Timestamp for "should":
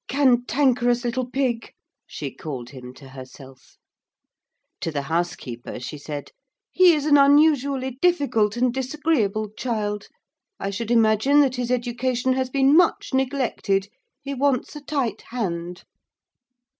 10.71-10.89